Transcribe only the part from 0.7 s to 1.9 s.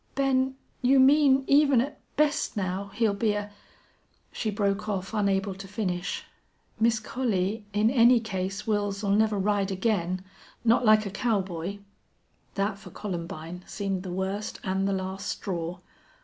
you mean even